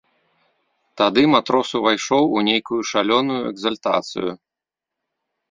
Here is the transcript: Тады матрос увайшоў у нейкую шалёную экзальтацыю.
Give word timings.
Тады 1.01 1.25
матрос 1.33 1.69
увайшоў 1.81 2.23
у 2.41 2.43
нейкую 2.49 2.81
шалёную 2.93 3.37
экзальтацыю. 3.53 4.31